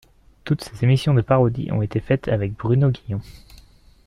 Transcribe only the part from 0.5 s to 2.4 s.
ces émissions de parodies ont été faites